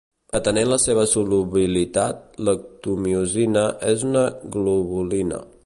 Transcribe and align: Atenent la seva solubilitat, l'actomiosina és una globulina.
Atenent 0.37 0.69
la 0.69 0.77
seva 0.83 1.03
solubilitat, 1.11 2.23
l'actomiosina 2.47 3.65
és 3.93 4.07
una 4.13 4.25
globulina. 4.57 5.43